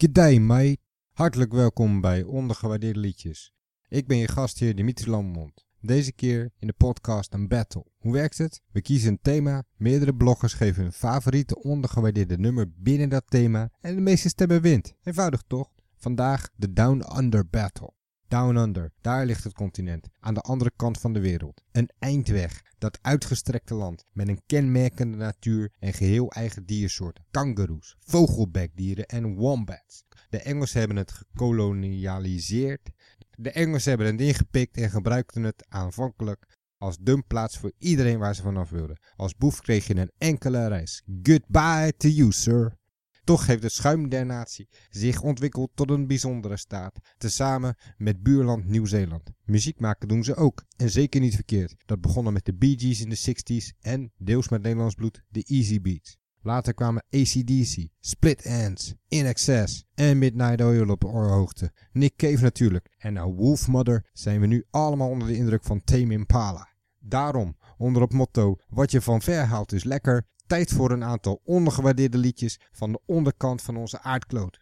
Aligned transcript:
G'day 0.00 0.38
mate. 0.38 0.78
Hartelijk 1.12 1.52
welkom 1.52 2.00
bij 2.00 2.22
Ondergewaardeerde 2.22 2.98
Liedjes. 2.98 3.52
Ik 3.88 4.06
ben 4.06 4.16
je 4.16 4.28
gastheer 4.28 4.74
Dimitri 4.74 5.10
Lammond. 5.10 5.66
Deze 5.80 6.12
keer 6.12 6.50
in 6.58 6.66
de 6.66 6.72
podcast 6.72 7.32
een 7.32 7.48
battle. 7.48 7.84
Hoe 7.98 8.12
werkt 8.12 8.38
het? 8.38 8.62
We 8.70 8.80
kiezen 8.80 9.10
een 9.10 9.18
thema, 9.22 9.64
meerdere 9.76 10.14
bloggers 10.14 10.52
geven 10.52 10.82
hun 10.82 10.92
favoriete 10.92 11.62
ondergewaardeerde 11.62 12.38
nummer 12.38 12.72
binnen 12.76 13.08
dat 13.08 13.24
thema 13.26 13.70
en 13.80 13.94
de 13.94 14.00
meeste 14.00 14.28
stemmen 14.28 14.60
wint. 14.60 14.94
Eenvoudig 15.02 15.42
toch? 15.46 15.68
Vandaag 15.96 16.48
de 16.56 16.72
Down 16.72 17.18
Under 17.18 17.48
Battle. 17.48 17.92
Down 18.28 18.56
Under, 18.56 18.92
daar 19.00 19.26
ligt 19.26 19.44
het 19.44 19.52
continent, 19.52 20.08
aan 20.20 20.34
de 20.34 20.40
andere 20.40 20.72
kant 20.76 21.00
van 21.00 21.12
de 21.12 21.20
wereld. 21.20 21.62
Een 21.72 21.90
eindweg, 21.98 22.62
dat 22.78 22.98
uitgestrekte 23.02 23.74
land 23.74 24.04
met 24.12 24.28
een 24.28 24.42
kenmerkende 24.46 25.16
natuur 25.16 25.72
en 25.78 25.92
geheel 25.92 26.30
eigen 26.30 26.66
diersoorten. 26.66 27.24
Kangaroes, 27.30 27.96
vogelbekdieren 27.98 29.06
en 29.06 29.34
wombats. 29.34 30.04
De 30.30 30.38
Engelsen 30.38 30.78
hebben 30.78 30.96
het 30.96 31.12
gekolonialiseerd. 31.12 32.90
De 33.30 33.50
Engelsen 33.50 33.88
hebben 33.88 34.06
het 34.06 34.20
ingepikt 34.20 34.76
en 34.76 34.90
gebruikten 34.90 35.42
het 35.42 35.66
aanvankelijk 35.68 36.46
als 36.78 36.96
dumpplaats 37.00 37.58
voor 37.58 37.72
iedereen 37.78 38.18
waar 38.18 38.34
ze 38.34 38.42
vanaf 38.42 38.70
wilden. 38.70 39.00
Als 39.16 39.36
boef 39.36 39.60
kreeg 39.60 39.86
je 39.86 39.96
een 39.96 40.12
enkele 40.18 40.68
reis. 40.68 41.02
Goodbye 41.22 41.92
to 41.96 42.08
you, 42.08 42.32
sir. 42.32 42.77
Toch 43.28 43.46
heeft 43.46 43.62
het 43.62 43.72
schuim 43.72 44.08
der 44.08 44.26
natie 44.26 44.68
zich 44.90 45.22
ontwikkeld 45.22 45.70
tot 45.74 45.90
een 45.90 46.06
bijzondere 46.06 46.56
staat, 46.56 46.98
tezamen 47.18 47.76
met 47.96 48.22
buurland 48.22 48.64
Nieuw-Zeeland. 48.64 49.30
Muziek 49.44 49.80
maken 49.80 50.08
doen 50.08 50.24
ze 50.24 50.34
ook, 50.34 50.64
en 50.76 50.90
zeker 50.90 51.20
niet 51.20 51.34
verkeerd. 51.34 51.74
Dat 51.86 52.00
begon 52.00 52.32
met 52.32 52.44
de 52.44 52.54
Bee 52.54 52.78
Gees 52.78 53.00
in 53.00 53.08
de 53.08 53.18
60s 53.18 53.78
en, 53.80 54.12
deels 54.18 54.48
met 54.48 54.62
Nederlands 54.62 54.94
bloed, 54.94 55.22
de 55.28 55.42
Easy 55.42 55.80
Beats. 55.80 56.18
Later 56.40 56.74
kwamen 56.74 57.04
ACDC, 57.10 57.86
Split 58.00 58.42
Ends, 58.42 58.94
In 59.08 59.26
Excess 59.26 59.84
en 59.94 60.18
Midnight 60.18 60.60
Oil 60.60 60.88
op 60.88 61.04
oorhoogte. 61.04 61.72
Nick 61.92 62.16
Cave 62.16 62.42
natuurlijk. 62.42 62.94
En 62.98 63.12
na 63.12 63.30
Wolfmother 63.30 64.08
zijn 64.12 64.40
we 64.40 64.46
nu 64.46 64.64
allemaal 64.70 65.08
onder 65.08 65.28
de 65.28 65.36
indruk 65.36 65.64
van 65.64 65.84
Tame 65.84 66.12
Impala. 66.12 66.68
Daarom, 66.98 67.56
onder 67.76 68.02
het 68.02 68.12
motto, 68.12 68.56
wat 68.68 68.90
je 68.90 69.00
van 69.00 69.22
ver 69.22 69.44
haalt 69.44 69.72
is 69.72 69.84
lekker, 69.84 70.26
tijd 70.48 70.72
voor 70.72 70.90
een 70.90 71.04
aantal 71.04 71.40
ondergewaardeerde 71.44 72.18
liedjes 72.18 72.60
van 72.72 72.92
de 72.92 73.00
onderkant 73.06 73.62
van 73.62 73.76
onze 73.76 74.00
aardkloot. 74.00 74.58